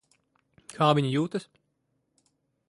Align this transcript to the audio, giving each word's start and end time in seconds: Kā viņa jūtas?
Kā 0.71 0.87
viņa 0.99 1.11
jūtas? 1.17 1.47